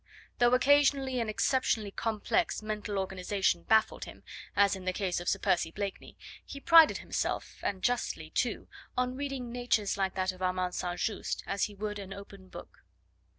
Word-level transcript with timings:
Though 0.39 0.55
occasionally 0.55 1.19
an 1.19 1.29
exceptionally 1.29 1.91
complex 1.91 2.63
mental 2.63 2.97
organisation 2.97 3.61
baffled 3.61 4.05
him 4.05 4.23
as 4.55 4.75
in 4.75 4.85
the 4.85 4.93
case 4.93 5.19
of 5.19 5.29
Sir 5.29 5.37
Percy 5.37 5.69
Blakeney 5.69 6.17
he 6.43 6.59
prided 6.59 6.97
himself, 6.97 7.59
and 7.61 7.83
justly, 7.83 8.31
too, 8.31 8.67
on 8.97 9.15
reading 9.15 9.51
natures 9.51 9.97
like 9.97 10.15
that 10.15 10.31
of 10.31 10.41
Armand 10.41 10.73
St. 10.73 10.99
Just 10.99 11.43
as 11.45 11.65
he 11.65 11.75
would 11.75 11.99
an 11.99 12.13
open 12.13 12.47
book. 12.47 12.83